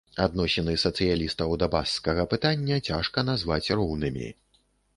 Адносіны 0.25 0.73
сацыялістаў 0.83 1.53
да 1.65 1.67
баскскага 1.75 2.25
пытання 2.33 2.81
цяжка 2.89 3.27
назваць 3.31 3.63
роўнымі. 3.81 4.27